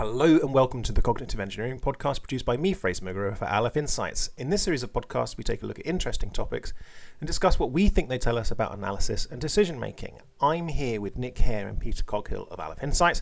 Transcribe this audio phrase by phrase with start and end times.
[0.00, 4.30] Hello and welcome to the Cognitive Engineering Podcast produced by me, Fraser for Aleph Insights.
[4.38, 6.72] In this series of podcasts, we take a look at interesting topics
[7.20, 10.18] and discuss what we think they tell us about analysis and decision making.
[10.40, 13.20] I'm here with Nick Hare and Peter Coghill of Aleph Insights,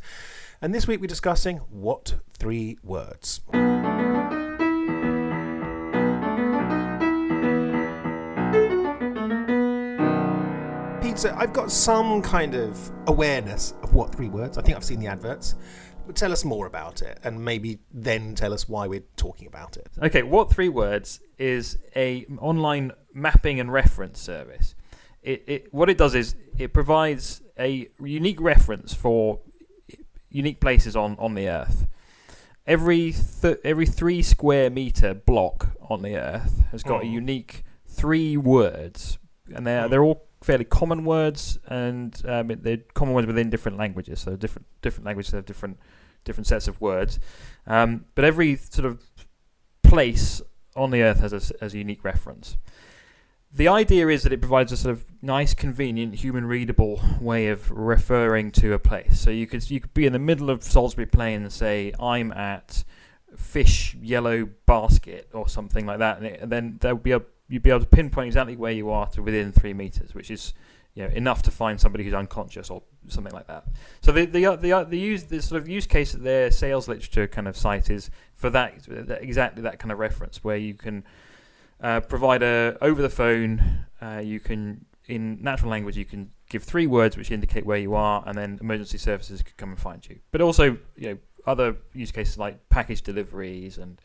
[0.62, 3.40] and this week we're discussing what three words.
[11.02, 14.56] Peter, I've got some kind of awareness of what three words.
[14.56, 15.56] I think I've seen the adverts
[16.14, 19.88] tell us more about it and maybe then tell us why we're talking about it.
[20.02, 24.74] Okay, what three words is a online mapping and reference service.
[25.22, 29.40] It, it what it does is it provides a unique reference for
[30.30, 31.86] unique places on, on the earth.
[32.66, 37.12] Every th- every three square meter block on the earth has got a hmm.
[37.12, 39.18] unique three words,
[39.54, 39.90] and they're mm.
[39.90, 44.20] they're all fairly common words, and um, they're common words within different languages.
[44.20, 45.78] So different different languages have different
[46.24, 47.18] different sets of words.
[47.66, 49.02] Um, but every sort of
[49.82, 50.42] place
[50.76, 52.56] on the earth has a, has a unique reference.
[53.50, 57.70] The idea is that it provides a sort of nice, convenient, human readable way of
[57.70, 59.18] referring to a place.
[59.18, 62.30] So you could you could be in the middle of Salisbury Plain and say, "I'm
[62.32, 62.84] at
[63.36, 67.22] Fish Yellow Basket" or something like that, and, it, and then there would be a
[67.48, 70.54] you'd be able to pinpoint exactly where you are to within three meters, which is
[70.94, 73.64] you know, enough to find somebody who's unconscious or something like that.
[74.00, 77.28] So the the the, the use the sort of use case that their sales literature
[77.28, 78.74] kind of cite is for that,
[79.20, 81.04] exactly that kind of reference where you can
[81.80, 83.86] uh, provide a over the phone.
[84.00, 87.94] Uh, you can in natural language you can give three words which indicate where you
[87.94, 90.18] are, and then emergency services could come and find you.
[90.32, 94.00] But also you know other use cases like package deliveries and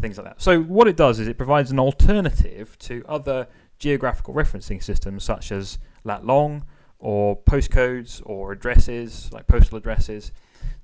[0.00, 0.40] things like that.
[0.40, 5.52] So what it does is it provides an alternative to other geographical referencing systems such
[5.52, 6.64] as lat long
[6.98, 10.32] or postcodes or addresses like postal addresses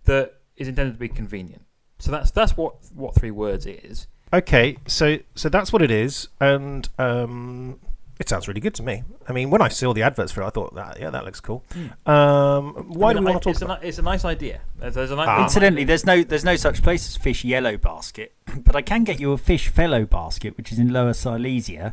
[0.05, 1.63] that is intended to be convenient.
[1.99, 4.09] So that's that's what what three words is.
[4.33, 7.79] Okay, so so that's what it is, and um,
[8.22, 9.03] it sounds really good to me.
[9.28, 11.41] I mean, when I saw the adverts for it, I thought that yeah, that looks
[11.41, 11.65] cool.
[11.75, 12.09] Mm.
[12.09, 13.83] Um, why I mean, do we want to talk it's about?
[13.83, 14.60] A, it's a nice idea.
[14.78, 15.43] There's, there's a nice ah.
[15.43, 18.33] Incidentally, there's no there's no such place as fish yellow basket,
[18.65, 21.93] but I can get you a fish fellow basket, which is in Lower Silesia.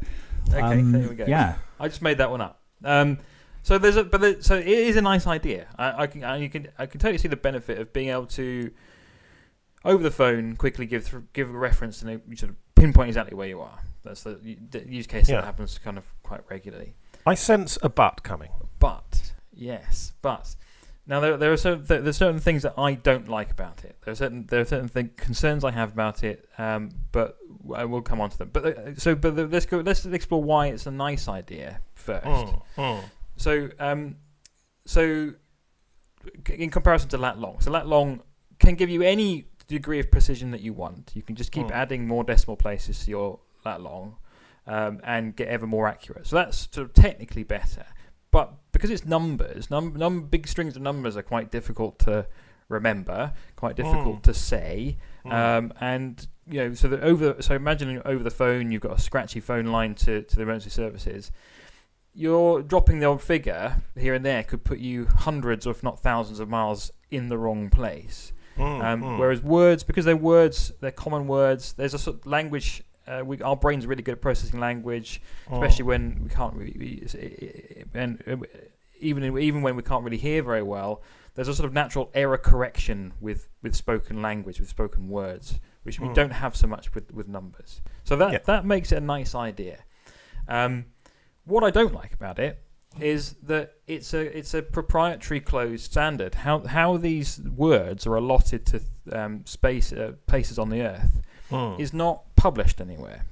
[0.49, 1.25] Okay, um, there we go.
[1.27, 2.61] Yeah, I just made that one up.
[2.83, 3.17] Um,
[3.63, 5.67] so there's a but there, so it is a nice idea.
[5.77, 8.27] I, I can I, you can I can totally see the benefit of being able
[8.27, 8.71] to
[9.83, 13.61] over the phone quickly give give a reference and sort of pinpoint exactly where you
[13.61, 13.79] are.
[14.03, 15.37] That's the, the use case yeah.
[15.37, 16.95] that happens kind of quite regularly.
[17.25, 18.49] I sense a but coming.
[18.79, 20.55] But yes, but
[21.05, 23.97] now there there are certain there are certain things that I don't like about it.
[24.05, 26.47] There are certain there are certain thing, concerns I have about it.
[26.57, 27.37] Um, but
[27.75, 28.49] I will come on to them.
[28.53, 32.25] But uh, so but the, let's go let's explore why it's a nice idea first.
[32.25, 33.03] Mm, mm.
[33.35, 34.17] So, um,
[34.85, 35.33] so
[36.53, 38.21] in comparison to lat long, so lat long
[38.59, 41.11] can give you any degree of precision that you want.
[41.15, 41.71] You can just keep mm.
[41.71, 44.17] adding more decimal places to your lat long
[44.67, 46.27] um, and get ever more accurate.
[46.27, 47.85] So that's sort of technically better.
[48.31, 52.27] But because it's numbers, num-, num- big strings of numbers are quite difficult to
[52.67, 54.23] remember, quite difficult mm.
[54.23, 55.33] to say, mm.
[55.33, 57.41] um, and you know, so that over.
[57.41, 60.69] So imagine over the phone, you've got a scratchy phone line to to the emergency
[60.69, 61.31] services
[62.13, 66.39] you're dropping the odd figure here and there could put you hundreds, if not thousands,
[66.39, 68.33] of miles in the wrong place.
[68.57, 69.17] Mm, um, mm.
[69.17, 71.73] Whereas words, because they're words, they're common words.
[71.73, 72.83] There's a sort of language.
[73.09, 75.21] Uh, we, our brains are really good at processing language,
[75.51, 75.87] especially oh.
[75.87, 77.07] when we can't really,
[77.93, 78.37] and uh,
[78.99, 81.01] even even when we can't really hear very well.
[81.35, 85.97] There's a sort of natural error correction with, with spoken language, with spoken words, which
[85.99, 86.13] we mm.
[86.13, 87.81] don't have so much with, with numbers.
[88.03, 88.39] So that yeah.
[88.45, 89.83] that makes it a nice idea.
[90.47, 90.85] Um,
[91.45, 92.61] what I don't like about it
[92.99, 96.35] is that it's a it's a proprietary closed standard.
[96.35, 98.81] How how these words are allotted to
[99.11, 101.75] um, space uh, places on the Earth hmm.
[101.79, 103.25] is not published anywhere.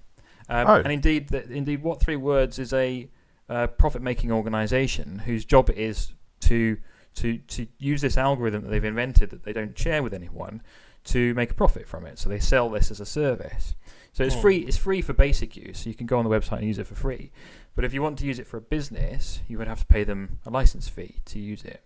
[0.49, 0.75] Um, oh.
[0.75, 3.09] And indeed, the, indeed, what three words is a
[3.49, 6.77] uh, profit making organisation whose job it is to
[7.15, 10.61] to to use this algorithm that they've invented that they don't share with anyone
[11.05, 12.19] to make a profit from it.
[12.19, 13.75] So they sell this as a service.
[14.13, 14.41] So it's hmm.
[14.41, 14.57] free.
[14.57, 15.79] It's free for basic use.
[15.79, 17.31] So you can go on the website and use it for free.
[17.75, 20.03] But if you want to use it for a business, you would have to pay
[20.03, 21.81] them a license fee to use it.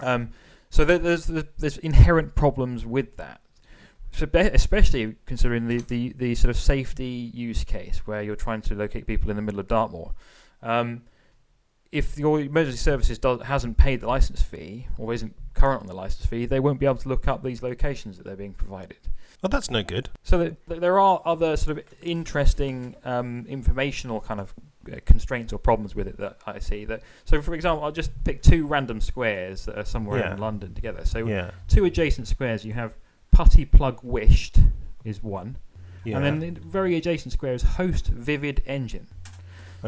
[0.00, 0.30] Um,
[0.70, 3.40] so there's, there's, there's inherent problems with that.
[4.14, 8.74] So especially considering the, the, the sort of safety use case where you're trying to
[8.74, 10.12] locate people in the middle of Dartmoor.
[10.62, 11.02] Um,
[11.90, 15.94] if your emergency services does, hasn't paid the license fee or isn't current on the
[15.94, 18.98] license fee, they won't be able to look up these locations that they're being provided.
[19.42, 20.10] Well, that's no good.
[20.22, 24.54] So there are other sort of interesting um, informational kind of
[24.92, 26.84] uh, constraints or problems with it that I see.
[26.84, 30.32] That so, for example, I'll just pick two random squares that are somewhere yeah.
[30.32, 31.04] in London together.
[31.04, 31.50] So, yeah.
[31.68, 32.64] two adjacent squares.
[32.64, 32.96] You have
[33.34, 34.58] putty plug wished
[35.04, 35.56] is one,
[36.04, 36.16] Yeah.
[36.16, 39.06] and then in very adjacent square is host vivid engine.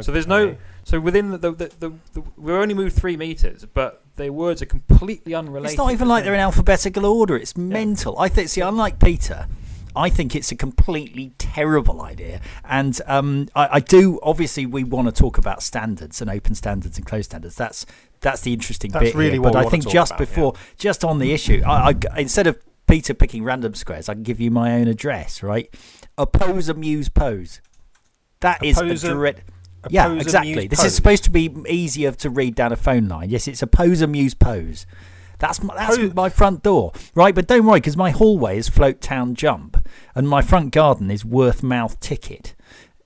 [0.00, 3.64] so there's no- So within the the, the, the, the we only moved three meters,
[3.72, 5.70] but their words are completely unrelated.
[5.72, 7.34] It's not even like they're in alphabetical order.
[7.36, 8.18] It's mental.
[8.18, 8.48] I think.
[8.50, 9.46] See, unlike Peter,
[9.96, 12.40] I think it's a completely terrible idea.
[12.64, 14.20] And um, I, I do.
[14.22, 17.56] Obviously, we want to talk about standards and open standards and closed standards.
[17.56, 17.84] That's
[18.20, 19.14] that's the interesting That's bit.
[19.14, 19.40] really here.
[19.42, 20.34] what But we I wanna think talk just about, yeah.
[20.34, 22.56] before, just on the issue, I, I, instead of
[22.86, 25.42] Peter picking random squares, I can give you my own address.
[25.42, 25.72] Right?
[26.18, 27.60] Oppose, amuse, pose.
[28.40, 29.50] That is Oppose, a direct.
[29.88, 30.66] Yeah, exactly.
[30.66, 30.86] This pose.
[30.86, 33.30] is supposed to be easier to read down a phone line.
[33.30, 34.86] Yes, it's a pose, amuse, pose.
[35.38, 37.34] That's my, that's Pose- my front door, right?
[37.34, 41.24] But don't worry, because my hallway is Float Town Jump, and my front garden is
[41.24, 42.54] Worth Mouth Ticket.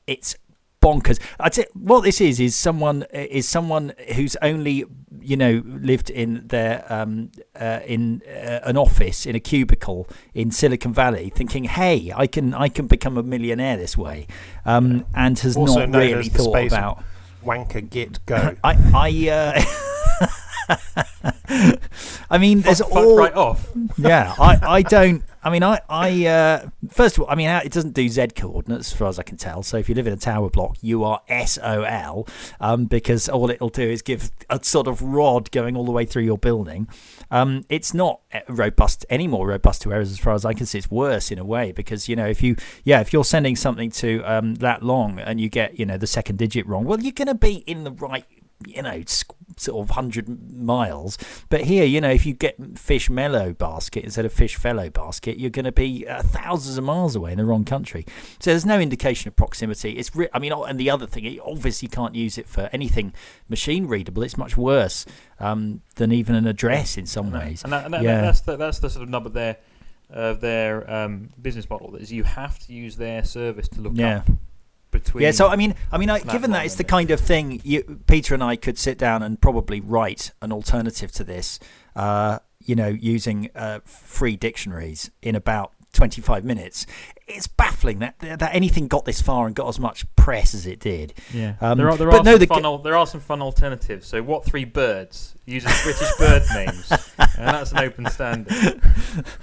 [0.06, 0.37] It's
[0.81, 1.21] bonkers.
[1.38, 4.85] I'd say what this is is someone is someone who's only
[5.21, 10.50] you know lived in their um, uh, in uh, an office in a cubicle in
[10.50, 14.27] Silicon Valley, thinking, "Hey, I can I can become a millionaire this way,"
[14.65, 17.05] um, and has Also not really thought about.
[17.44, 18.55] Wanker git go.
[18.65, 19.62] I I uh,
[22.31, 23.69] I mean, there's fuck all right off.
[23.97, 24.35] yeah.
[24.38, 25.25] I, I don't.
[25.42, 28.92] I mean, I I uh, first of all, I mean, it doesn't do Z coordinates
[28.92, 29.62] as far as I can tell.
[29.62, 32.26] So if you live in a tower block, you are SOL
[32.60, 36.04] um, because all it'll do is give a sort of rod going all the way
[36.04, 36.88] through your building.
[37.31, 40.66] Um, it's not uh, robust any more robust to errors as far as I can
[40.66, 40.78] see.
[40.78, 43.90] It's worse in a way because you know if you yeah if you're sending something
[43.93, 47.12] to um, lat long and you get you know the second digit wrong, well you're
[47.12, 48.26] going to be in the right
[48.66, 49.02] you know
[49.56, 51.18] sort of 100 miles.
[51.48, 55.38] But here you know if you get fish mellow basket instead of fish fellow basket
[55.38, 58.06] you're going to be uh, thousands of miles away in the wrong country.
[58.38, 59.92] So there's no indication of proximity.
[59.98, 62.68] It's re- i mean oh, and the other thing you obviously can't use it for
[62.72, 63.12] anything
[63.48, 64.22] machine readable.
[64.22, 65.06] It's much worse
[65.38, 67.62] um, than even an address in some ways.
[67.64, 68.20] And, that, and that, Yeah.
[68.20, 69.56] that's the that's the sort of nub of their
[70.10, 74.18] of their um, business model is you have to use their service to look Yeah.
[74.18, 74.30] up
[74.90, 75.22] between.
[75.22, 78.00] Yeah, so I mean, I mean, I, given that it's the kind of thing you,
[78.06, 81.58] Peter and I could sit down and probably write an alternative to this,
[81.96, 86.87] uh, you know, using uh, free dictionaries in about 25 minutes.
[87.26, 90.81] It's baffling that that anything got this far and got as much press as it
[90.81, 91.14] did.
[91.32, 93.06] yeah, um, there are there but are no, some the fun g- al- there are
[93.06, 94.06] some fun alternatives.
[94.06, 98.81] So what three birds uses British bird names, and that's an open standard.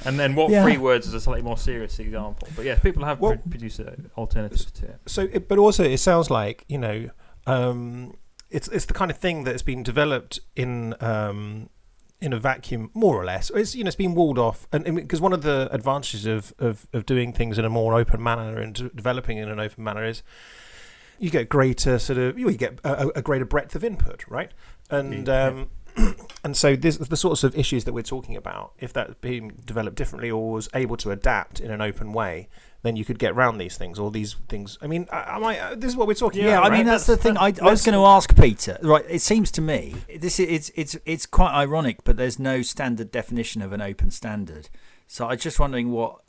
[0.05, 0.63] And then what Yeah.
[0.63, 2.47] three words is a slightly more serious example.
[2.55, 4.99] But yeah, people have Well- pro- produced uh, alternatives to it.
[5.05, 7.09] So, it, but also, it sounds like you know,
[7.45, 8.15] um,
[8.49, 11.69] it's it's the kind of thing that's been developed in um,
[12.19, 13.51] in a vacuum, more or less.
[13.53, 16.87] It's you know, it's been walled off, and because one of the advantages of, of
[16.93, 20.23] of doing things in a more open manner and developing in an open manner is
[21.19, 24.51] you get greater sort of you get a, a greater breadth of input, right?
[24.89, 25.45] And Yeah.
[25.47, 25.69] um,
[26.43, 29.95] and so this the sorts of issues that we're talking about, if that's being developed
[29.97, 32.49] differently or was able to adapt in an open way,
[32.83, 34.77] then you could get around these things or these things.
[34.81, 36.71] I mean, I, I uh, this is what we're talking Yeah, about.
[36.71, 36.91] I mean right?
[36.93, 37.37] that's the thing.
[37.37, 38.77] I, I was going to ask Peter.
[38.81, 42.61] Right, it seems to me this is it's it's it's quite ironic, but there's no
[42.61, 44.69] standard definition of an open standard.
[45.07, 46.21] So I'm just wondering what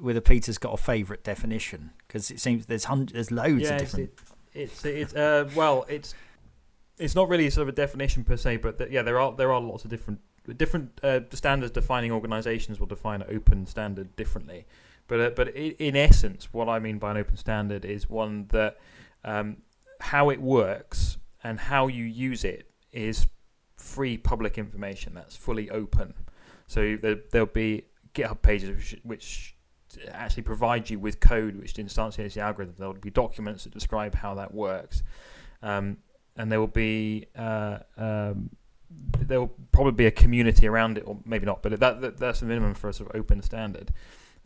[0.00, 3.82] whether Peter's got a favourite definition because it seems there's hundreds, there's loads yeah, of
[3.82, 4.10] it's, different.
[4.54, 6.14] it, it's it's uh, well, it's
[6.98, 9.52] it's not really sort of a definition per se, but th- yeah, there are there
[9.52, 10.20] are lots of different
[10.54, 14.66] different uh, standards defining organisations will define an open standard differently.
[15.06, 18.78] But uh, but in essence, what I mean by an open standard is one that
[19.24, 19.58] um,
[20.00, 23.26] how it works and how you use it is
[23.76, 26.14] free public information that's fully open.
[26.66, 29.56] So there, there'll be GitHub pages which, which
[30.12, 32.74] actually provide you with code which instantiates the algorithm.
[32.78, 35.02] There will be documents that describe how that works,
[35.62, 35.98] um,
[36.36, 38.50] and there will be uh, um,
[38.90, 41.62] there will probably be a community around it, or maybe not.
[41.62, 43.92] But that, that that's the minimum for a sort of open standard.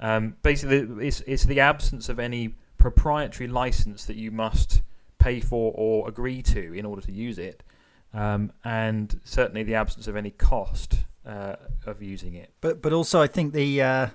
[0.01, 4.83] Um, basically, it's it's the absence of any proprietary license that you must
[5.19, 7.63] pay for or agree to in order to use it,
[8.13, 12.53] um, and certainly the absence of any cost uh, of using it.
[12.61, 14.09] But but also I think the uh,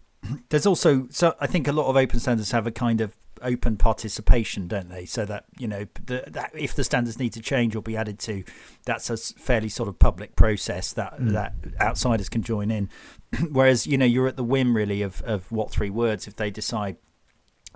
[0.50, 3.76] there's also so I think a lot of open standards have a kind of open
[3.76, 5.04] participation, don't they?
[5.04, 8.18] So that you know the, that if the standards need to change or be added
[8.20, 8.44] to,
[8.84, 11.32] that's a fairly sort of public process that Mm.
[11.32, 12.88] that outsiders can join in.
[13.50, 16.50] Whereas you know you're at the whim really of of what three words if they
[16.50, 16.96] decide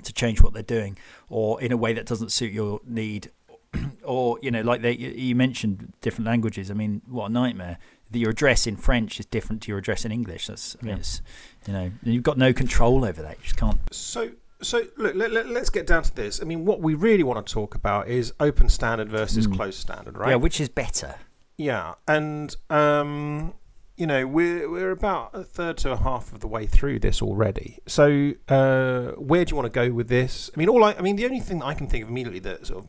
[0.02, 0.96] to change what they're doing
[1.28, 3.30] or in a way that doesn't suit your need.
[4.04, 6.70] Or you know, like they, you mentioned different languages.
[6.70, 7.78] I mean, what a nightmare!
[8.12, 10.46] that your address in French is different to your address in English.
[10.46, 10.98] That's I mean, Yeah.
[11.00, 11.20] it's,
[11.66, 13.38] you know you've got no control over that.
[13.38, 13.80] You just can't.
[13.92, 14.30] So,
[14.62, 16.40] so look, let, let, us get down to this.
[16.40, 19.54] I mean, what we really want to talk about is open standard versus Mm.
[19.56, 20.30] closed standard, right?
[20.30, 21.16] Yeah, which is better?
[21.58, 23.54] Yeah, and um,
[23.96, 27.22] you know, we're we're about a third to a half of the way through this
[27.22, 27.78] already.
[27.86, 30.50] So, uh, where do you want to go with this?
[30.54, 32.40] I mean, all I, I mean, the only thing that I can think of immediately
[32.40, 32.88] that sort of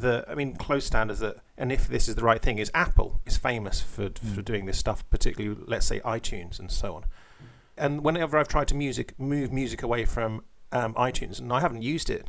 [0.00, 3.20] the, I mean, closed standards that, and if this is the right thing, is Apple
[3.26, 4.34] is famous for Mm.
[4.34, 7.04] for doing this stuff, particularly let's say iTunes and so on.
[7.76, 10.42] And whenever I've tried to music move music away from
[10.72, 12.28] um, iTunes, and I haven't used it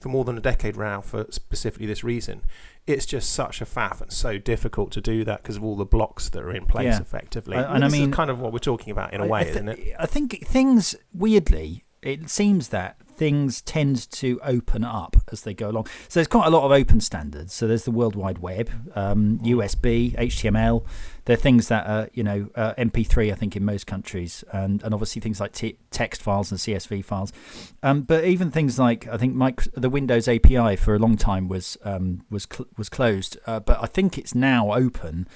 [0.00, 2.42] for more than a decade now for specifically this reason,
[2.86, 5.84] it's just such a faff and so difficult to do that because of all the
[5.84, 7.00] blocks that are in place Yeah.
[7.00, 7.56] effectively.
[7.56, 9.28] Uh, and I this mean- is kind of what we're talking about in a I-
[9.28, 9.94] way, I, thi- isn't it?
[9.98, 15.68] I think things weirdly, it seems that things tend to open up as they go
[15.70, 15.86] along.
[16.08, 17.52] So there's quite a lot of open standards.
[17.52, 20.84] So there's the World Wide Web, um, USB, HTML.
[21.24, 24.82] There are things that are, you know, uh, MP3, I think, in most countries, and,
[24.82, 27.32] and obviously things like t- text files and CSV files.
[27.82, 31.48] Um, but even things like I think mic- the Windows API for a long time
[31.48, 35.28] was um, was cl- was closed, uh, but I think it's now open.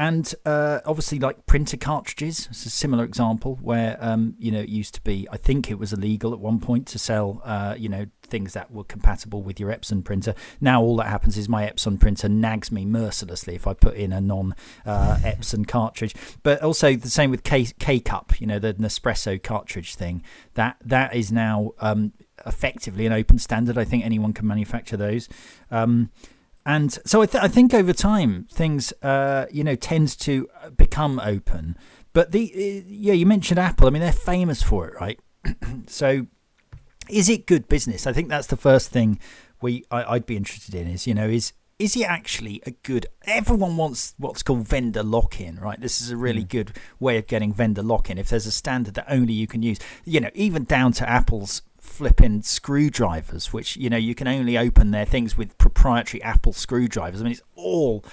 [0.00, 4.70] And uh, obviously, like printer cartridges, it's a similar example where um, you know it
[4.70, 5.28] used to be.
[5.30, 8.70] I think it was illegal at one point to sell, uh, you know, things that
[8.70, 10.34] were compatible with your Epson printer.
[10.58, 14.10] Now all that happens is my Epson printer nags me mercilessly if I put in
[14.10, 14.54] a non
[14.86, 16.14] uh, Epson cartridge.
[16.42, 20.22] But also the same with K K cup, you know, the Nespresso cartridge thing.
[20.54, 22.14] That that is now um,
[22.46, 23.76] effectively an open standard.
[23.76, 25.28] I think anyone can manufacture those.
[25.70, 26.08] Um,
[26.70, 31.18] and so I, th- I think over time things uh, you know tend to become
[31.18, 31.76] open.
[32.12, 33.86] But the uh, yeah you mentioned apple.
[33.88, 35.18] I mean they're famous for it right?
[35.86, 36.26] So
[37.08, 38.06] is it good business?
[38.06, 39.18] I think that's the first thing
[39.60, 43.06] we I, i'd be interested in is you know is is it actually a good
[43.24, 45.80] everyone wants what's called vendor lock-in right?
[45.80, 48.18] This is a really good way of getting vendor lock-in.
[48.18, 51.62] If there's a standard that only you can use you know even down to apple's
[51.80, 57.20] flipping screwdrivers which you know you can only open their things with proprietary apple screwdrivers.
[57.20, 58.04] I mean it's all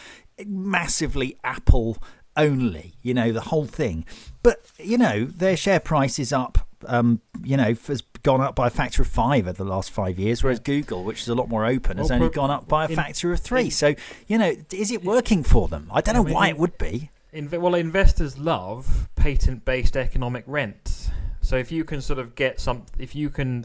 [0.46, 1.98] massively apple
[2.36, 4.06] only you know the whole thing.
[4.44, 8.68] But you know their share price is up um, you know has gone up by
[8.68, 11.50] a factor of five over the last five years whereas google which is a lot
[11.50, 13.66] more open has Well, only gone up by a in- factor of three.
[13.66, 13.96] in- so
[14.28, 15.90] you know is it working for them?
[15.92, 17.10] I don't know I mean, why it would be.
[17.34, 21.10] Inve- well, investors love patent-based economic rent.
[21.48, 23.64] So if you can sort of get some, if you can,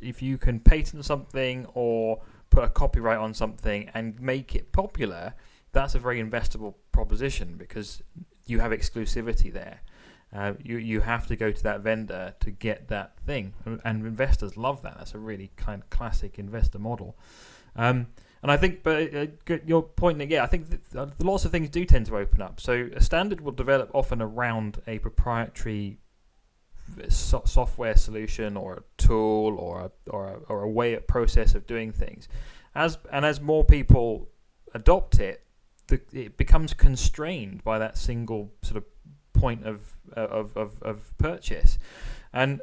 [0.00, 5.34] if you can patent something or put a copyright on something and make it popular,
[5.72, 8.04] that's a very investable proposition because
[8.46, 9.80] you have exclusivity there.
[10.32, 14.56] Uh, you you have to go to that vendor to get that thing, and investors
[14.56, 14.98] love that.
[14.98, 17.16] That's a really kind of classic investor model.
[17.74, 18.06] Um,
[18.44, 19.26] and I think, but uh,
[19.66, 20.66] your point, yeah, I think
[21.18, 22.60] lots of things do tend to open up.
[22.60, 25.98] So a standard will develop often around a proprietary
[27.08, 31.54] so- software solution or a tool or a, or a, or a way, a process
[31.54, 32.28] of doing things.
[32.74, 34.28] As and as more people
[34.74, 35.44] adopt it,
[35.88, 38.84] the, it becomes constrained by that single sort of
[39.32, 41.78] point of of, of, of purchase,
[42.32, 42.60] and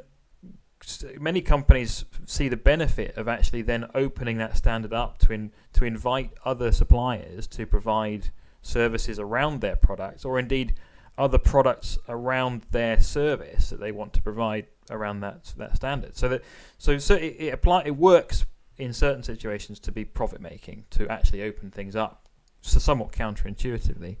[1.18, 5.84] many companies see the benefit of actually then opening that standard up to in, to
[5.84, 8.30] invite other suppliers to provide
[8.62, 10.74] services around their products or indeed
[11.18, 16.16] other products around their service that they want to provide around that that standard.
[16.16, 16.42] So that
[16.78, 18.46] so, so it, it apply it works
[18.78, 22.28] in certain situations to be profit making to actually open things up
[22.62, 24.16] so somewhat counterintuitively.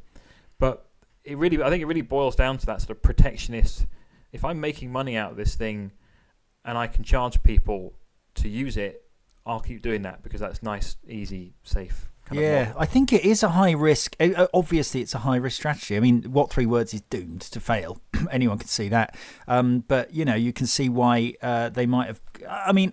[0.58, 0.86] But
[1.24, 3.86] it really I think it really boils down to that sort of protectionist
[4.32, 5.92] if I'm making money out of this thing
[6.64, 7.92] and I can charge people
[8.36, 9.04] to use it,
[9.44, 12.10] I'll keep doing that because that's nice, easy, safe.
[12.24, 12.76] Kind yeah, of.
[12.78, 14.14] I think it is a high risk.
[14.54, 15.96] Obviously, it's a high risk strategy.
[15.96, 18.00] I mean, what three words is doomed to fail.
[18.30, 19.16] Anyone can see that.
[19.48, 22.20] Um, but you know, you can see why uh, they might have.
[22.48, 22.92] I mean,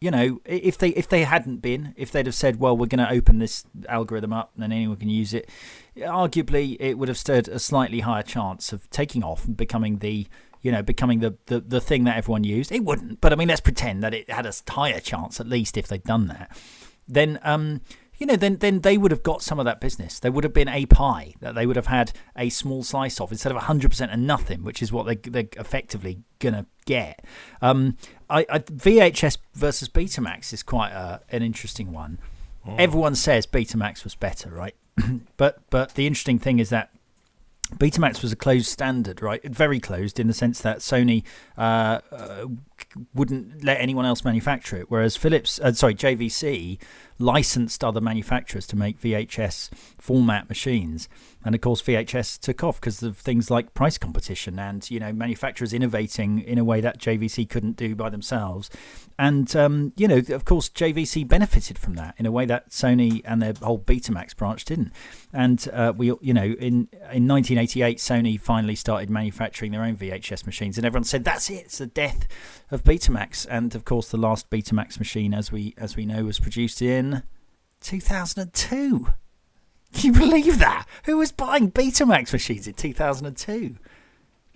[0.00, 3.04] you know, if they if they hadn't been, if they'd have said, "Well, we're going
[3.04, 5.50] to open this algorithm up and then anyone can use it,"
[5.96, 10.28] arguably it would have stood a slightly higher chance of taking off and becoming the
[10.62, 12.72] you know becoming the, the the thing that everyone used.
[12.72, 15.76] It wouldn't, but I mean, let's pretend that it had a higher chance at least
[15.76, 16.56] if they'd done that.
[17.06, 17.80] Then um,
[18.18, 20.18] you know, then then they would have got some of that business.
[20.18, 23.30] There would have been a pie that they would have had a small slice of
[23.30, 27.24] instead of hundred percent and nothing, which is what they they're effectively gonna get.
[27.62, 27.96] Um,
[28.28, 32.18] I, I VHS versus Betamax is quite a, an interesting one.
[32.76, 34.74] Everyone says Betamax was better, right?
[35.38, 36.90] but but the interesting thing is that
[37.76, 39.44] Betamax was a closed standard, right?
[39.44, 41.22] Very closed in the sense that Sony
[41.56, 42.46] uh, uh,
[43.14, 46.80] wouldn't let anyone else manufacture it, whereas Philips, uh, sorry, JVC
[47.18, 51.08] licensed other manufacturers to make VHS format machines,
[51.44, 55.12] and of course VHS took off because of things like price competition and you know
[55.12, 58.70] manufacturers innovating in a way that JVC couldn't do by themselves,
[59.18, 63.22] and um, you know of course JVC benefited from that in a way that Sony
[63.24, 64.92] and their whole Betamax branch didn't,
[65.32, 70.46] and uh, we you know in in 1988, Sony finally started manufacturing their own VHS
[70.46, 71.66] machines, and everyone said that's it.
[71.66, 72.26] It's the death
[72.70, 73.46] of Betamax.
[73.48, 77.22] And of course, the last Betamax machine, as we as we know, was produced in
[77.80, 79.08] 2002.
[79.92, 80.86] Can you believe that?
[81.04, 83.76] Who was buying Betamax machines in 2002?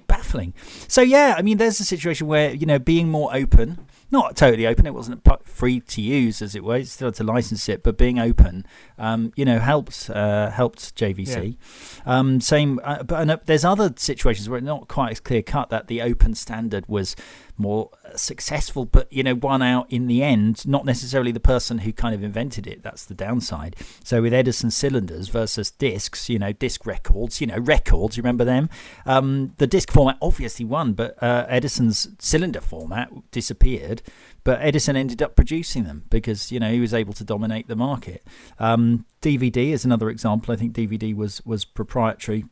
[0.06, 0.52] Baffling.
[0.88, 4.66] So yeah, I mean, there's a situation where you know being more open, not totally
[4.66, 4.86] open.
[4.86, 6.80] It wasn't free to use, as it was.
[6.80, 8.66] You still had to license it, but being open,
[8.98, 11.56] um, you know, helped uh, helped JVC.
[12.04, 15.42] Um, same, uh, but and, uh, there's other situations where it's not quite as clear
[15.42, 17.16] cut that the open standard was
[17.62, 20.66] more successful, but you know, won out in the end.
[20.66, 22.82] Not necessarily the person who kind of invented it.
[22.82, 23.76] That's the downside.
[24.04, 28.16] So with Edison cylinders versus discs, you know, disc records, you know, records.
[28.16, 28.68] You remember them?
[29.06, 34.02] Um, the disc format obviously won, but uh, Edison's cylinder format disappeared.
[34.44, 37.76] But Edison ended up producing them because you know he was able to dominate the
[37.76, 38.24] market.
[38.58, 40.52] Um, DVD is another example.
[40.52, 42.44] I think DVD was was proprietary.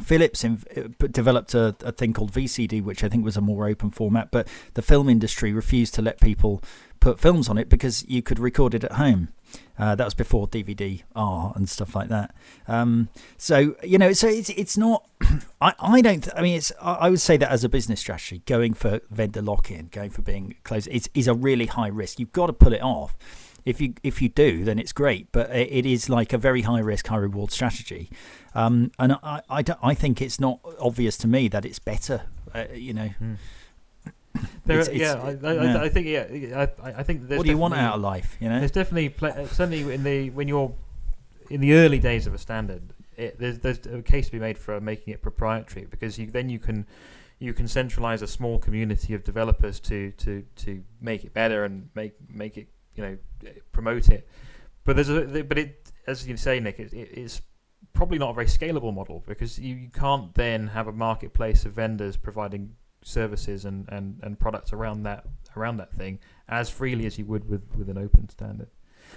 [0.00, 3.68] Philips in, uh, developed a, a, thing called VCD, which I think was a more
[3.68, 6.62] open format, but the film industry refused to let people
[7.00, 9.28] put films on it because you could record it at home.
[9.78, 12.34] Uh, that was before DVD R and stuff like that.
[12.68, 15.08] Um, so you know, so it's it's not.
[15.60, 16.28] I, I don't.
[16.36, 16.70] I mean, it's.
[16.80, 20.22] I would say that as a business strategy, going for vendor lock in, going for
[20.22, 22.20] being closed, is is a really high risk.
[22.20, 23.16] You've got to pull it off
[23.64, 25.28] if you if you do, then it's great.
[25.32, 28.10] But it is like a very high risk, high reward strategy.
[28.54, 32.22] Um, and I I, I, think it's not obvious to me that it's better.
[32.54, 33.10] Uh, you know.
[33.20, 33.36] Mm.
[34.64, 37.28] There, it's, yeah, I, I, yeah, I, think yeah, I, I think.
[37.28, 38.36] What do you want out of life?
[38.40, 40.72] You know, there's definitely pl- uh, certainly in the when you're
[41.50, 44.56] in the early days of a standard, it, there's there's a case to be made
[44.56, 46.86] for making it proprietary because you then you can
[47.40, 51.88] you can centralize a small community of developers to to to make it better and
[51.94, 52.68] make make it
[53.00, 54.28] you know promote it.
[54.84, 57.42] But there's a but it as you say, Nick, it, it's
[57.92, 61.72] probably not a very scalable model because you, you can't then have a marketplace of
[61.72, 65.24] vendors providing services and, and, and products around that
[65.56, 68.68] around that thing as freely as you would with, with an open standard.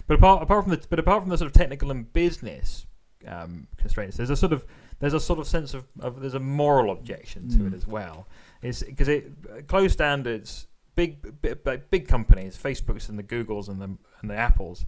[0.08, 2.86] But apart apart from the but apart from the sort of technical and business
[3.28, 4.66] um, constraints, there's a sort of
[5.00, 7.68] there's a sort of sense of, of there's a moral objection to mm.
[7.68, 8.28] it as well.
[8.62, 13.98] Is because it closed standards big, big big companies, Facebooks and the Googles and the
[14.22, 14.86] and the Apples,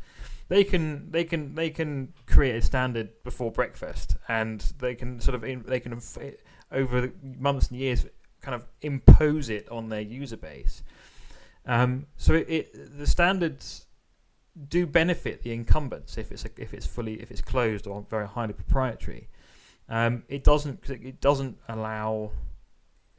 [0.48, 5.36] they can they can they can create a standard before breakfast, and they can sort
[5.36, 6.00] of in, they can
[6.72, 8.06] over months and years
[8.41, 10.84] kind of impose it on their user base.
[11.65, 13.88] Um, so it, it, the standards
[14.70, 18.28] do benefit the incumbents if it's a, if it's fully if it's closed or very
[18.28, 19.30] highly proprietary.
[19.89, 22.32] Um, it doesn't it doesn't allow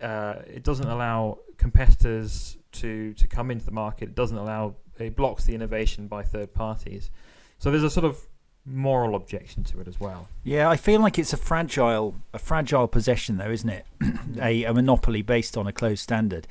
[0.01, 4.11] uh, it doesn't allow competitors to to come into the market.
[4.11, 7.11] It doesn't allow it blocks the innovation by third parties.
[7.59, 8.27] So there's a sort of
[8.65, 10.29] moral objection to it as well.
[10.43, 13.87] Yeah, I feel like it's a fragile a fragile possession though, isn't it?
[14.41, 16.47] a, a monopoly based on a closed standard.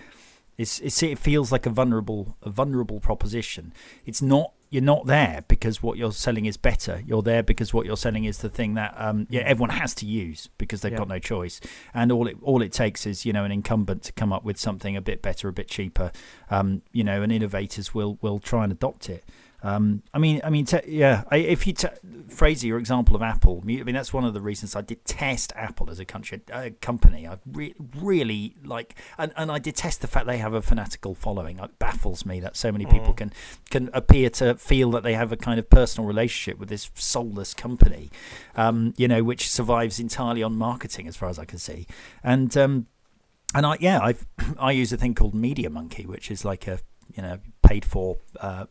[0.57, 3.73] It's, it's it feels like a vulnerable a vulnerable proposition.
[4.05, 7.01] It's not you're not there because what you're selling is better.
[7.06, 10.06] You're there because what you're selling is the thing that um, yeah everyone has to
[10.06, 10.97] use because they've yeah.
[10.97, 11.62] got no choice.
[11.93, 14.58] And all it all it takes is you know an incumbent to come up with
[14.58, 16.12] something a bit better, a bit cheaper.
[16.49, 19.23] Um, you know, and innovators will will try and adopt it.
[19.65, 21.23] Um, I mean, I mean, yeah.
[21.32, 21.88] I, if you t-
[22.28, 25.89] Fraser, your example of Apple, I mean, that's one of the reasons I detest Apple
[25.89, 27.28] as a country, uh, company.
[27.28, 31.58] I re- really like, and, and I detest the fact they have a fanatical following.
[31.58, 33.17] It baffles me that so many people mm.
[33.17, 33.34] can
[33.71, 37.56] can appear to feel that they have a kind of personal relationship with this soulless
[37.56, 38.12] company,
[38.56, 41.88] um, you know, which survives entirely on marketing, as far as I can see.
[42.23, 42.86] And um,
[43.56, 44.13] and I yeah, I
[44.60, 46.78] I use a thing called Media Monkey, which is like a
[47.15, 48.65] you know paid for uh,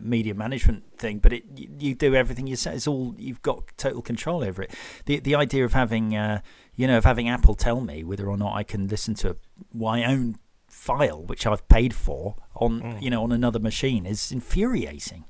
[0.00, 2.74] media management thing, but it you, you, do everything you say.
[2.74, 4.74] It's all you've got total control over it.
[5.06, 6.40] The the idea of having uh,
[6.74, 9.36] you know of having Apple tell me whether or not I can listen to
[9.72, 13.02] my own file, which I've paid for on mm.
[13.02, 15.24] you know on another machine, is infuriating.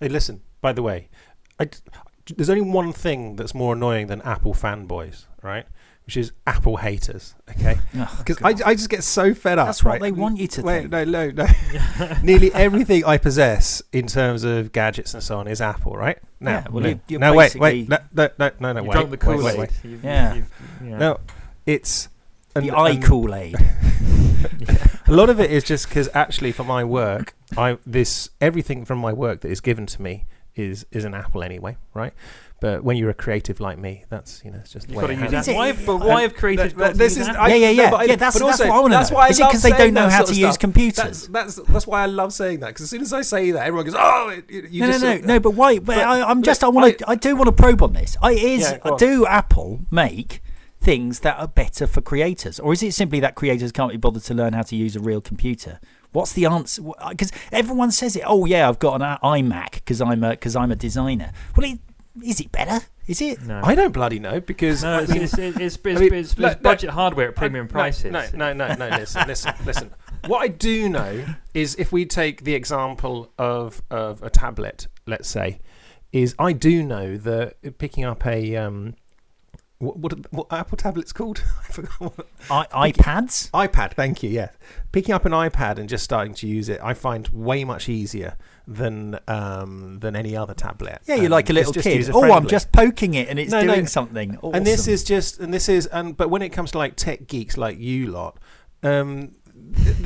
[0.00, 0.42] Hey, listen.
[0.60, 1.10] By the way,
[1.60, 1.68] I,
[2.34, 5.66] there's only one thing that's more annoying than Apple fanboys, right?
[6.06, 7.34] Which is Apple haters.
[7.50, 9.66] Okay, oh, because oh, I, I just get so fed up.
[9.66, 10.00] That's right?
[10.00, 10.90] what they want you to Wait, think.
[10.90, 11.46] No, no, no.
[12.22, 16.18] Nearly everything I possess in terms of gadgets and so on is Apple, right?
[16.38, 19.16] Now, yeah, well, you, no, wait, wait, no, no, no, no, no wait, drunk the
[19.16, 19.70] Kool Aid.
[20.02, 20.34] Yeah.
[20.34, 20.52] You've,
[20.84, 20.98] yeah.
[20.98, 21.20] No,
[21.66, 22.08] it's
[22.54, 23.56] the eye Kool Aid.
[25.08, 28.98] a lot of it is just because actually, for my work, I this everything from
[28.98, 32.12] my work that is given to me is is an Apple anyway, right?
[32.58, 35.14] But when you're a creative like me, that's you know, it's just you've got to
[35.14, 35.54] use that.
[35.54, 37.90] Why have, but why have creatives got this is I, yeah, yeah, yeah.
[37.90, 38.96] No, yeah, that's, that's what I want to know.
[38.96, 41.28] That's why is it because they don't know how to use computers?
[41.28, 43.66] That's, that's that's why I love saying that because as soon as I say that,
[43.66, 45.78] everyone goes, "Oh, it, you no, just no, no, no." But why?
[45.78, 46.64] But I, am just.
[46.64, 47.10] I want to.
[47.10, 48.16] I do want to probe on this.
[48.22, 50.42] I is do Apple make
[50.86, 54.22] things that are better for creators, or is it simply that creators can't be bothered
[54.22, 55.80] to learn how to use a real computer?
[56.12, 56.80] What's the answer?
[57.08, 58.22] Because everyone says it.
[58.24, 61.32] Oh yeah, I've got an iMac because I'm a because I'm a designer.
[61.56, 61.80] Well, it,
[62.24, 62.86] is it better?
[63.08, 63.42] Is it?
[63.42, 63.60] No.
[63.64, 66.38] I don't bloody know because No, I it's, mean- it's, it's, it's, I mean, it's,
[66.38, 68.12] no, it's no, budget hardware at premium no, prices.
[68.12, 68.88] No, no, no, no.
[68.88, 69.90] Listen, listen, listen.
[70.28, 75.28] What I do know is if we take the example of of a tablet, let's
[75.28, 75.58] say,
[76.12, 78.94] is I do know that picking up a um,
[79.78, 81.42] what what, what Apple tablet's called?
[81.68, 82.26] I forgot.
[82.50, 83.50] I, iPads.
[83.50, 83.92] iPad.
[83.94, 84.30] Thank you.
[84.30, 84.50] Yeah,
[84.92, 88.36] picking up an iPad and just starting to use it, I find way much easier
[88.66, 91.00] than um, than any other tablet.
[91.06, 92.08] Yeah, you're Um, like a little just kid.
[92.12, 93.74] Oh, I'm just poking it and it's No, no.
[93.74, 94.36] doing something.
[94.38, 94.54] Awesome.
[94.56, 97.26] And this is just, and this is, and but when it comes to like tech
[97.28, 98.38] geeks like you lot,
[98.82, 99.32] um,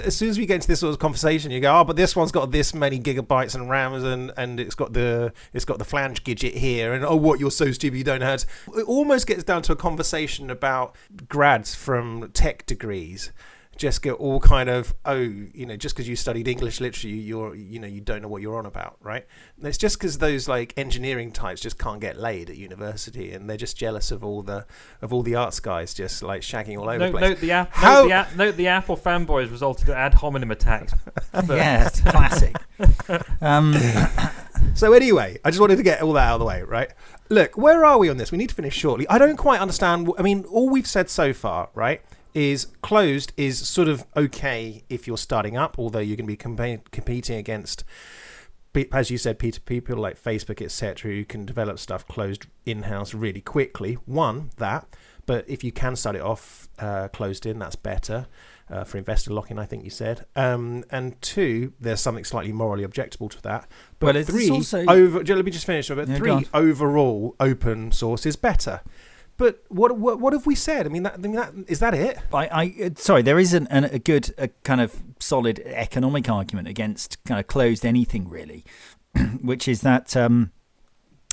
[0.05, 2.17] as soon as we get into this sort of conversation, you go, oh, but this
[2.17, 5.85] one's got this many gigabytes and RAMs, and and it's got the it's got the
[5.85, 8.47] flange gidget here, and oh, what you're so stupid you don't to-"
[8.77, 10.95] It almost gets down to a conversation about
[11.29, 13.33] grads from tech degrees.
[13.81, 17.15] Just get all kind of oh you know just because you studied English literature you-
[17.17, 19.25] you're you know you don't know what you're on about right
[19.57, 23.49] and it's just because those like engineering types just can't get laid at university and
[23.49, 24.67] they're just jealous of all the
[25.01, 27.23] of all the arts guys just like shagging all over the Note, place.
[27.31, 30.51] note, the app, How- note, the app, note the Apple fanboys resulted in ad hominem
[30.51, 30.93] attacks.
[31.49, 32.55] yeah, classic.
[33.41, 33.75] um,
[34.75, 36.91] So anyway, I just wanted to get all that out of the way, right?
[37.31, 38.31] Look, where are we on this?
[38.31, 39.09] We need to finish shortly.
[39.09, 40.11] I don't quite understand.
[40.19, 42.03] I mean, all we've said so far, right,
[42.35, 46.37] is closed is sort of okay if you're starting up, although you're going to be
[46.37, 47.85] compa- competing against,
[48.93, 53.41] as you said, Peter, people like Facebook, etc., who can develop stuff closed in-house really
[53.41, 53.95] quickly.
[54.07, 54.87] One, that.
[55.27, 58.27] But if you can start it off uh, closed in, that's better
[58.69, 59.59] uh, for investor lock-in.
[59.59, 60.25] I think you said.
[60.35, 63.69] Um, and two, there's something slightly morally objectable to that.
[63.99, 65.23] But Well, three, also- over.
[65.23, 65.89] Let me just finish.
[65.89, 68.81] But Yeah, three, overall, open source is better.
[69.41, 70.85] But what what what have we said?
[70.85, 72.19] I mean, that, I mean that is that it?
[72.31, 77.17] I, I sorry, there isn't an, a good, a kind of solid economic argument against
[77.25, 78.67] kind of closed anything really,
[79.41, 80.53] which is that um,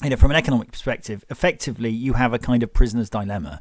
[0.03, 3.59] you know from an economic perspective, effectively you have a kind of prisoner's dilemma.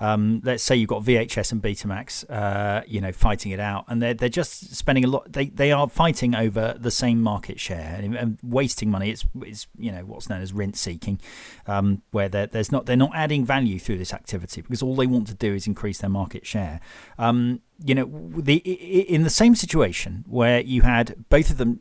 [0.00, 4.02] Um, let's say you've got VHS and Betamax, uh, you know, fighting it out, and
[4.02, 5.32] they're they're just spending a lot.
[5.32, 9.10] They they are fighting over the same market share and, and wasting money.
[9.10, 11.20] It's it's you know what's known as rent seeking,
[11.66, 15.06] um, where they're, there's not they're not adding value through this activity because all they
[15.06, 16.80] want to do is increase their market share.
[17.16, 21.80] Um, you know, the in the same situation where you had both of them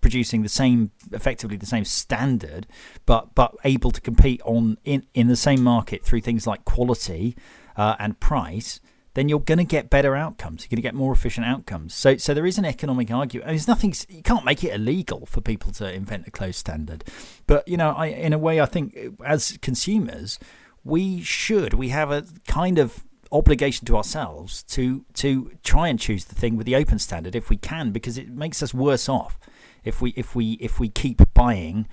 [0.00, 2.66] producing the same effectively the same standard
[3.04, 7.36] but but able to compete on in in the same market through things like quality
[7.76, 8.80] uh, and price
[9.14, 10.62] then you're going to get better outcomes.
[10.62, 11.92] You're going to get more efficient outcomes.
[11.92, 15.40] So so there is an economic argument there's nothing you can't make it illegal for
[15.40, 17.02] people to invent a closed standard.
[17.48, 20.38] But you know i in a way i think as consumers
[20.84, 26.24] we should we have a kind of obligation to ourselves to to try and choose
[26.26, 29.38] the thing with the open standard if we can because it makes us worse off
[29.84, 31.86] if we if we if we keep buying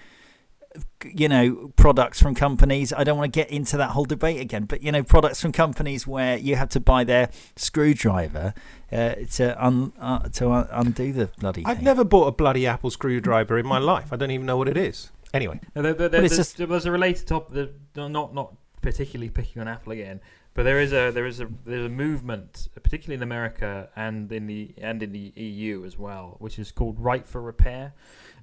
[1.05, 4.65] you know products from companies i don't want to get into that whole debate again
[4.65, 8.53] but you know products from companies where you have to buy their screwdriver
[8.91, 11.85] uh, to un, uh, to un- undo the bloody I've thing.
[11.85, 14.11] never bought a bloody Apple screwdriver in my life.
[14.13, 15.11] I don't even know what it is.
[15.33, 17.71] Anyway, No, there, there, But it's there's, just- there was a related topic.
[17.95, 20.21] Not not particularly picking on Apple again,
[20.55, 24.47] but there is a there is a there's a movement, particularly in America and in
[24.47, 27.93] the and in the EU as well, which is called Right for Repair,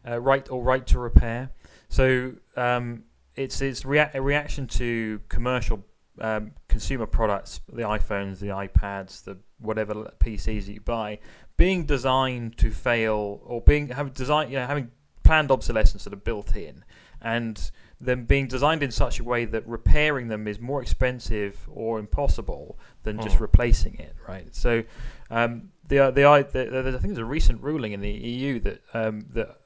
[0.07, 1.51] uh, right or Right to Repair.
[1.89, 5.87] So um, it's it's rea- a reaction to commercial
[6.21, 11.19] um, consumer products, the iPhones, the iPads, the whatever PCs that you buy,
[11.57, 14.91] being designed to fail or being have design you know having
[15.23, 16.85] planned obsolescence that are built in
[17.23, 17.71] and
[18.03, 22.77] them being designed in such a way that repairing them is more expensive or impossible
[23.05, 23.41] than just Mm.
[23.41, 24.55] replacing it, right?
[24.55, 24.83] So,
[25.31, 28.59] um, the, the, I the, the, I think there's a recent ruling in the EU
[28.61, 29.59] that um, that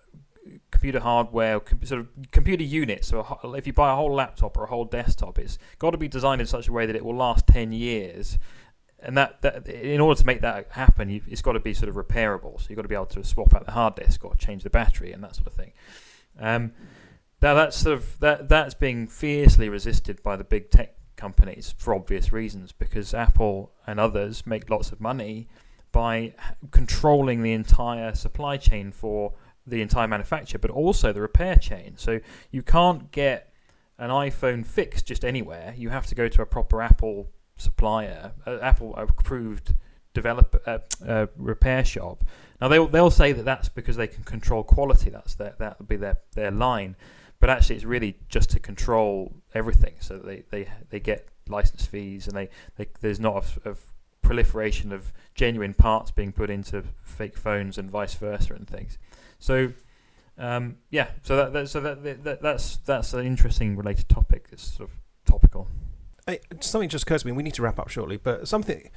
[0.70, 3.09] computer hardware, com- sort of computer units.
[3.09, 5.99] So, ho- if you buy a whole laptop or a whole desktop, it's got to
[5.99, 8.38] be designed in such a way that it will last ten years.
[8.99, 11.88] And that, that in order to make that happen, you've, it's got to be sort
[11.88, 12.59] of repairable.
[12.61, 14.70] So you've got to be able to swap out the hard disk or change the
[14.70, 15.72] battery and that sort of thing.
[16.40, 16.72] Um,
[17.42, 21.94] now that's sort of that that's being fiercely resisted by the big tech companies for
[21.94, 25.49] obvious reasons because Apple and others make lots of money
[25.92, 26.35] by
[26.70, 29.33] controlling the entire supply chain for
[29.66, 31.94] the entire manufacture, but also the repair chain.
[31.96, 32.20] So
[32.51, 33.53] you can't get
[33.99, 35.75] an iPhone fixed just anywhere.
[35.77, 39.75] You have to go to a proper Apple supplier, uh, Apple approved
[40.12, 42.25] developer uh, uh, repair shop.
[42.61, 45.11] Now they'll they'll say that that's because they can control quality.
[45.11, 46.96] That's their that would be their their line.
[47.38, 52.27] But actually, it's really just to control everything, so they, they they get license fees,
[52.27, 53.77] and they, they there's not a, a
[54.22, 58.99] proliferation of genuine parts being put into fake phones and vice versa and things.
[59.38, 59.72] So
[60.38, 64.49] um, yeah, so that, that so that, that, that's that's an interesting related topic.
[64.53, 65.68] It's sort of topical.
[66.61, 67.33] Something just occurs to me.
[67.33, 68.90] We need to wrap up shortly, but something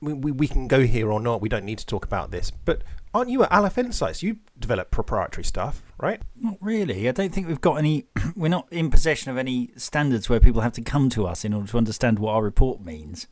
[0.00, 1.40] we, we, we can go here or not.
[1.40, 2.50] We don't need to talk about this.
[2.50, 2.82] But
[3.12, 4.22] aren't you at Aleph Insights?
[4.22, 6.22] You develop proprietary stuff, right?
[6.36, 7.08] Not really.
[7.08, 8.06] I don't think we've got any.
[8.36, 11.52] we're not in possession of any standards where people have to come to us in
[11.52, 13.26] order to understand what our report means.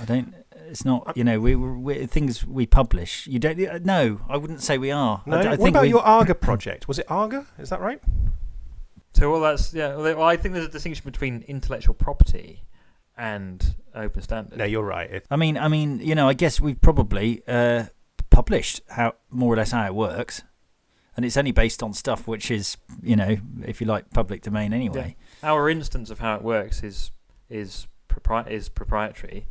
[0.00, 0.34] I don't.
[0.66, 1.16] It's not.
[1.16, 3.26] You know, we, we things we publish.
[3.26, 3.58] You don't.
[3.66, 5.22] uh, No, I wouldn't say we are.
[5.26, 5.38] No.
[5.38, 6.88] I, d- I what think about we, your Arga project?
[6.88, 7.46] Was it Arga?
[7.58, 8.00] Is that right?
[9.12, 9.94] So well, that's yeah.
[9.96, 12.64] Well, I think there's a distinction between intellectual property
[13.16, 14.58] and open standard.
[14.58, 15.10] No, you're right.
[15.10, 17.84] It, I mean, I mean, you know, I guess we've probably uh,
[18.30, 20.42] published how more or less how it works,
[21.16, 24.72] and it's only based on stuff which is, you know, if you like, public domain
[24.72, 25.16] anyway.
[25.42, 27.10] Our instance of how it works is
[27.48, 29.46] is propri- is proprietary.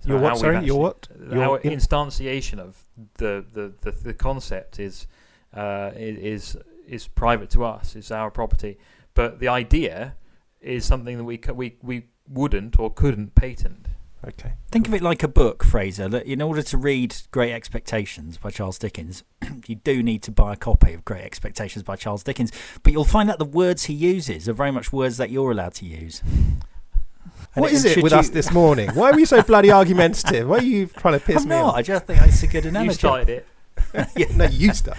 [0.00, 0.56] So Your what, sorry?
[0.56, 1.08] actually- Your what?
[1.32, 2.82] Your Our in- instantiation of
[3.18, 5.06] the, the, the, the concept is
[5.54, 7.94] uh, is is private to us.
[7.96, 8.76] Is our property,
[9.14, 10.16] but the idea
[10.60, 13.86] is something that we c- we we wouldn't or couldn't patent.
[14.26, 14.54] Okay.
[14.70, 16.08] Think of it like a book, Fraser.
[16.08, 19.22] That in order to read Great Expectations by Charles Dickens,
[19.66, 22.50] you do need to buy a copy of Great Expectations by Charles Dickens.
[22.82, 25.74] But you'll find that the words he uses are very much words that you're allowed
[25.74, 26.22] to use.
[27.54, 28.88] And What is and it with you- us this morning?
[28.94, 30.48] Why are we so bloody argumentative?
[30.48, 31.64] Why are you trying to piss I'm me not.
[31.66, 31.74] off?
[31.76, 33.06] I just think it's a good analogy.
[33.06, 33.24] You analogy.
[33.26, 33.46] started it.
[34.16, 34.96] yeah, no, you start.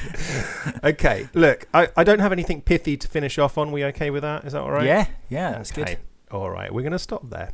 [0.83, 3.71] okay, look, I, I don't have anything pithy to finish off on.
[3.71, 4.45] We okay with that?
[4.45, 4.85] Is that all right?
[4.85, 5.83] Yeah, yeah, that's okay.
[5.95, 5.97] good.
[6.35, 7.51] All right, we're going to stop there.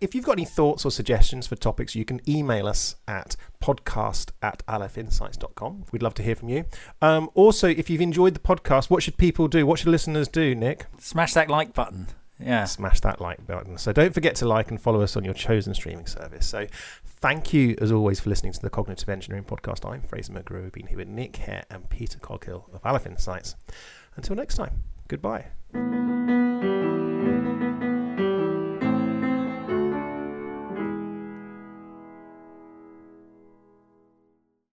[0.00, 4.30] If you've got any thoughts or suggestions for topics, you can email us at podcast
[4.40, 5.86] at alephinsights.com.
[5.92, 6.64] We'd love to hear from you.
[7.02, 9.66] Um, also, if you've enjoyed the podcast, what should people do?
[9.66, 10.86] What should listeners do, Nick?
[10.98, 12.06] Smash that like button.
[12.38, 12.64] Yeah.
[12.64, 13.76] Smash that like button.
[13.76, 16.46] So don't forget to like and follow us on your chosen streaming service.
[16.46, 16.66] So
[17.04, 19.86] thank you, as always, for listening to the Cognitive Engineering Podcast.
[19.90, 20.66] I'm Fraser McGrew.
[20.66, 23.56] I've been here with Nick Hare and Peter Coghill of Aleph Insights.
[24.16, 25.46] Until next time, goodbye.